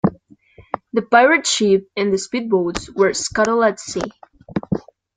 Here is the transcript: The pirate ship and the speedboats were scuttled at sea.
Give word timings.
The 0.93 1.03
pirate 1.03 1.45
ship 1.45 1.87
and 1.95 2.11
the 2.11 2.17
speedboats 2.17 2.89
were 2.95 3.13
scuttled 3.13 3.63
at 3.65 3.79
sea. 3.79 4.01